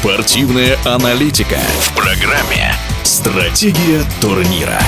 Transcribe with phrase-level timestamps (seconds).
[0.00, 2.72] Спортивная аналитика в программе
[3.02, 4.78] «Стратегия турнира».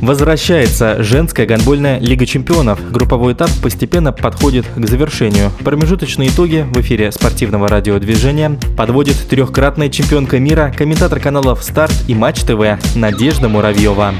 [0.00, 2.92] Возвращается женская гандбольная Лига чемпионов.
[2.92, 5.50] Групповой этап постепенно подходит к завершению.
[5.64, 12.42] Промежуточные итоги в эфире спортивного радиодвижения подводит трехкратная чемпионка мира, комментатор каналов «Старт» и «Матч
[12.42, 14.14] ТВ» Надежда Муравьева.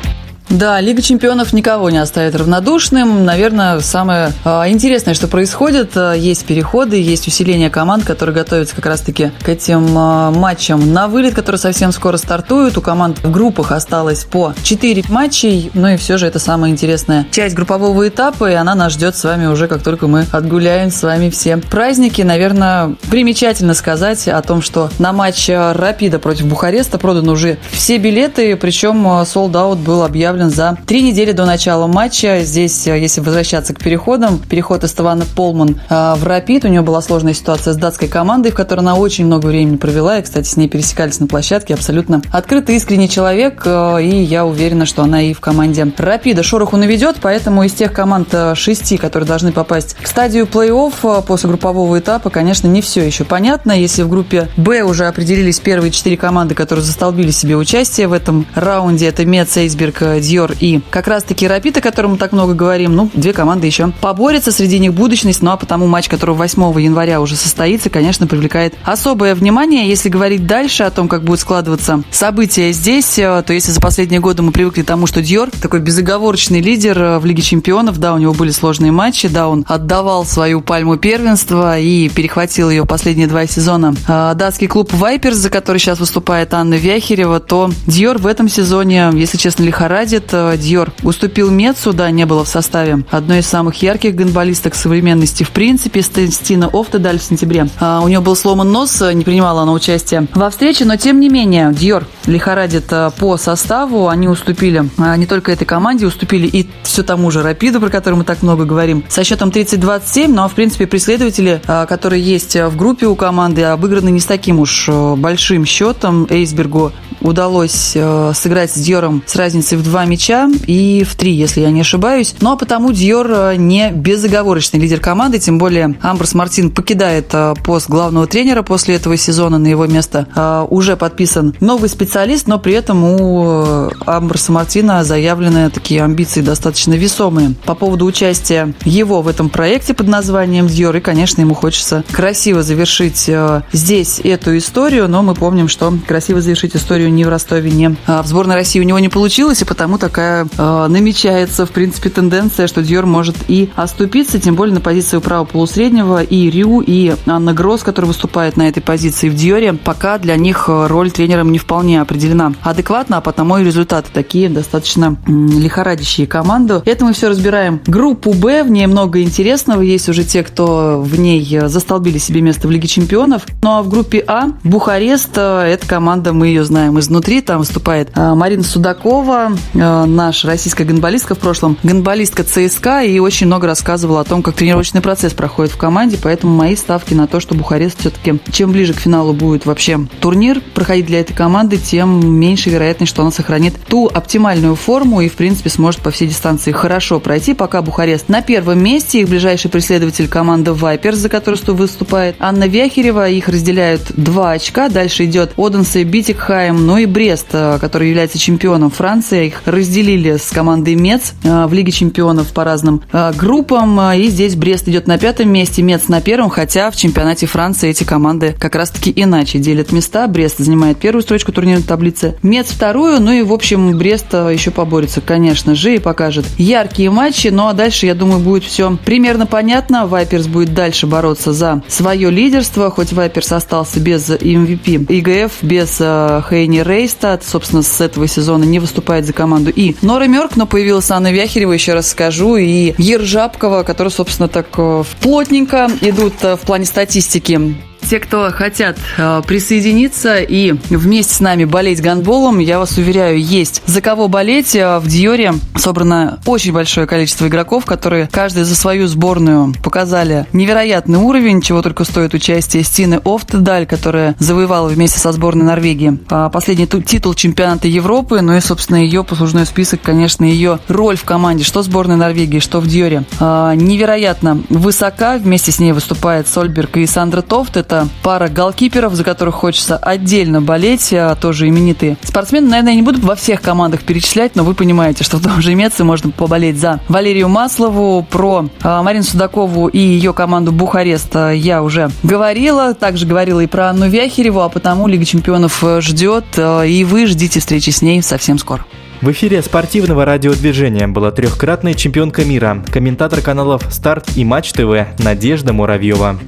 [0.49, 3.25] Да, Лига чемпионов никого не оставит равнодушным.
[3.25, 8.87] Наверное, самое э, интересное, что происходит, э, есть переходы, есть усиление команд, которые готовятся как
[8.87, 12.79] раз-таки к этим э, матчам на вылет, которые совсем скоро стартуют.
[12.79, 17.27] У команд в группах осталось по 4 матчей, ну и все же это самая интересная
[17.33, 21.03] часть группового этапа, и она нас ждет с вами уже, как только мы отгуляем с
[21.03, 22.23] вами все праздники.
[22.23, 28.55] Наверное, примечательно сказать о том, что на матч Рапида против Бухареста проданы уже все билеты,
[28.57, 32.41] причем солдат был объявлен объявлен за три недели до начала матча.
[32.43, 36.65] Здесь, э, если возвращаться к переходам, переход Эстевана Полман э, в Рапид.
[36.67, 40.19] У него была сложная ситуация с датской командой, в которой она очень много времени провела.
[40.19, 41.73] И, кстати, с ней пересекались на площадке.
[41.73, 43.63] Абсолютно открытый, искренний человек.
[43.65, 47.17] Э, и я уверена, что она и в команде Рапида шороху наведет.
[47.23, 52.69] Поэтому из тех команд шести, которые должны попасть в стадию плей-офф после группового этапа, конечно,
[52.69, 53.73] не все еще понятно.
[53.73, 58.47] Если в группе Б уже определились первые четыре команды, которые застолбили себе участие в этом
[58.55, 62.95] раунде, это Мец, Эйсберг, Дьор и как раз-таки Рапид, о котором мы так много говорим,
[62.95, 67.21] ну, две команды еще поборются, среди них будущность, ну а потому матч, который 8 января
[67.21, 69.89] уже состоится, конечно, привлекает особое внимание.
[69.89, 74.21] Если говорить дальше о том, как будут складываться события здесь, э, то если за последние
[74.21, 78.15] годы мы привыкли к тому, что Дьор такой безоговорочный лидер э, в Лиге Чемпионов, да,
[78.15, 83.27] у него были сложные матчи, да, он отдавал свою пальму первенства и перехватил ее последние
[83.27, 83.95] два сезона.
[84.09, 89.11] А датский клуб Вайперс, за который сейчас выступает Анна Вяхерева, то Дьор в этом сезоне,
[89.15, 93.05] если честно, лихорадит выходит, э, Диор уступил Мецу, да, не было в составе.
[93.11, 97.69] Одной из самых ярких гонболисток современности в принципе, Стина Офтедаль в сентябре.
[97.81, 101.21] А, у нее был сломан нос, э, не принимала она участие во встрече, но тем
[101.21, 104.09] не менее, Диор лихорадит э, по составу.
[104.09, 108.25] Они уступили не только этой команде, уступили и все тому же Рапиду, про который мы
[108.25, 113.17] так много говорим, со счетом 30-27, но, в принципе, преследователи, которые есть в группе у
[113.17, 116.27] команды, обыграны не с таким уж большим счетом.
[116.31, 116.93] Эйсбергу
[117.27, 117.97] удалось
[118.35, 122.35] сыграть с Диором с разницей в два мяча и в три, если я не ошибаюсь.
[122.41, 127.55] Ну а потому Диор э, не безоговорочный лидер команды, тем более Амброс Мартин покидает э,
[127.65, 129.59] пост главного тренера после этого сезона.
[129.59, 135.71] На его место э, уже подписан новый специалист, но при этом у Амброса Мартина заявлены
[135.71, 140.97] такие амбиции достаточно весомые по поводу участия его в этом проекте под названием Диор.
[140.97, 143.31] И, конечно, ему хочется красиво завершить
[143.73, 148.27] здесь эту историю, но мы помним, что красиво завершить историю ни в Ростове, ни в
[148.27, 152.67] сборной России у него не получилось, и потому тому такая э, намечается, в принципе, тенденция,
[152.67, 157.55] что Диор может и оступиться, тем более на позиции правого полусреднего и Рю, и Анна
[157.55, 161.59] Гросс, которая выступает на этой позиции в Диоре, пока для них э, роль тренером не
[161.59, 166.83] вполне определена адекватно, а потому и результаты такие достаточно лихорадящие команду.
[166.85, 167.81] Это мы все разбираем.
[167.87, 169.83] Группу Б, в ней много интересного.
[169.83, 173.47] Есть уже те, кто в ней э, застолбили себе место в Лиге Чемпионов.
[173.63, 177.41] Ну а в группе А Бухарест, э, эта команда, мы ее знаем изнутри.
[177.41, 183.67] Там выступает Марина Судакова, Э, наша российская гандболистка в прошлом, гандболистка ЦСКА, и очень много
[183.67, 187.55] рассказывала о том, как тренировочный процесс проходит в команде, поэтому мои ставки на то, что
[187.55, 192.71] Бухарест все-таки, чем ближе к финалу будет вообще турнир проходить для этой команды, тем меньше
[192.71, 197.21] вероятность, что она сохранит ту оптимальную форму и, в принципе, сможет по всей дистанции хорошо
[197.21, 202.65] пройти, пока Бухарест на первом месте, их ближайший преследователь команда Вайперс, за которую выступает Анна
[202.65, 208.39] Вяхерева, их разделяют два очка, дальше идет Оденсе, Битикхайм, ну и Брест, э, который является
[208.39, 214.01] чемпионом Франции, их разделили с командой Мец э, в Лиге чемпионов по разным э, группам.
[214.13, 218.05] И здесь Брест идет на пятом месте, Мец на первом, хотя в чемпионате Франции эти
[218.05, 220.29] команды как раз-таки иначе делят места.
[220.29, 225.21] Брест занимает первую строчку турнирной таблицы, Мец вторую, ну и, в общем, Брест еще поборется,
[225.21, 227.49] конечно же, и покажет яркие матчи.
[227.49, 230.07] Ну а дальше, я думаю, будет все примерно понятно.
[230.07, 236.76] Вайперс будет дальше бороться за свое лидерство, хоть Вайперс остался без MVP ИГФ, без Хейни
[236.83, 239.71] Рейста, собственно, с этого сезона не выступает за команду команду.
[239.75, 244.67] И Нора Мерк, но появилась Анна Вяхерева, еще раз скажу, и Ержапкова, которые, собственно, так
[244.77, 247.77] э, плотненько идут э, в плане статистики
[248.09, 253.83] те, кто хотят э, присоединиться и вместе с нами болеть гандболом, я вас уверяю, есть
[253.87, 254.77] за кого болеть.
[254.77, 261.19] Э, в Диоре собрано очень большое количество игроков, которые каждый за свою сборную показали невероятный
[261.19, 266.87] уровень, чего только стоит участие Стины Офтедаль, которая завоевала вместе со сборной Норвегии а, последний
[266.87, 271.83] титул чемпионата Европы, ну и, собственно, ее послужной список, конечно, ее роль в команде, что
[271.83, 275.39] сборной Норвегии, что в Диоре, а, невероятно высока.
[275.39, 277.77] Вместе с ней выступает Сольберг и Сандра Тофт.
[277.77, 282.69] Это пара голкиперов, за которых хочется отдельно болеть, а, тоже именитые спортсмены.
[282.69, 285.75] Наверное, я не буду во всех командах перечислять, но вы понимаете, что в том же
[285.75, 292.11] Меце можно поболеть за Валерию Маслову, про Марину Судакову и ее команду Бухарест я уже
[292.23, 292.95] говорила.
[292.95, 297.27] Также говорила и про Анну Вяхереву, а потому Лига чемпионов э, ждет, э, и вы
[297.27, 298.85] ждите встречи с ней совсем скоро.
[299.21, 305.73] В эфире спортивного радиодвижения была трехкратная чемпионка мира, комментатор каналов «Старт» и «Матч ТВ» Надежда
[305.73, 306.39] Муравьева.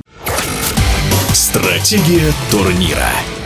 [1.32, 3.38] Стратегия турнира.